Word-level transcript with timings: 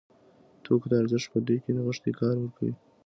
توکو 0.63 0.87
ته 0.89 0.95
ارزښت 1.01 1.27
په 1.33 1.39
دوی 1.45 1.57
کې 1.63 1.71
نغښتی 1.75 2.11
کار 2.19 2.35
ورکوي. 2.39 2.73